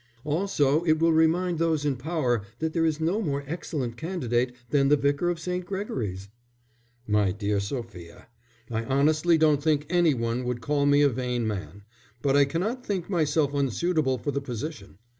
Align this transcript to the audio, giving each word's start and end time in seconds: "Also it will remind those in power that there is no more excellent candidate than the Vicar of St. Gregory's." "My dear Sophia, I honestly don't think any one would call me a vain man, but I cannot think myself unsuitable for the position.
"Also 0.23 0.83
it 0.85 0.97
will 0.97 1.11
remind 1.13 1.59
those 1.59 1.85
in 1.85 1.95
power 1.95 2.41
that 2.57 2.73
there 2.73 2.87
is 2.87 2.99
no 2.99 3.21
more 3.21 3.43
excellent 3.45 3.97
candidate 3.97 4.51
than 4.71 4.87
the 4.89 4.97
Vicar 4.97 5.29
of 5.29 5.39
St. 5.39 5.63
Gregory's." 5.63 6.27
"My 7.07 7.31
dear 7.31 7.59
Sophia, 7.59 8.25
I 8.71 8.83
honestly 8.85 9.37
don't 9.37 9.61
think 9.61 9.85
any 9.91 10.15
one 10.15 10.43
would 10.45 10.59
call 10.59 10.87
me 10.87 11.03
a 11.03 11.09
vain 11.09 11.45
man, 11.45 11.83
but 12.23 12.35
I 12.35 12.45
cannot 12.45 12.83
think 12.83 13.11
myself 13.11 13.53
unsuitable 13.53 14.17
for 14.17 14.31
the 14.31 14.41
position. 14.41 14.97